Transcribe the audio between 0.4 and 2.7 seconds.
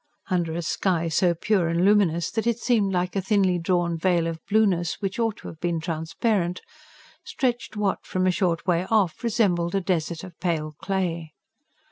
a sky so pure and luminous that it